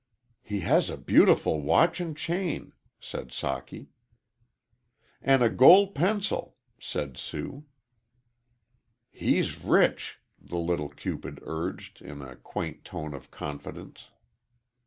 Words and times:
"He 0.41 0.61
has 0.61 0.89
a 0.89 0.97
beautiful 0.97 1.61
watch 1.61 2.01
an' 2.01 2.15
chain," 2.15 2.73
said 2.99 3.27
Socky. 3.27 3.89
"An' 5.21 5.43
a 5.43 5.49
gol' 5.51 5.91
pencil," 5.91 6.55
said 6.79 7.17
Sue. 7.19 7.65
"He's 9.11 9.63
rich," 9.63 10.17
the 10.39 10.57
little 10.57 10.89
Cupid 10.89 11.37
urged, 11.43 12.01
in 12.01 12.23
a 12.23 12.35
quaint 12.35 12.83
tone 12.83 13.13
of 13.13 13.29
confidence. 13.29 14.09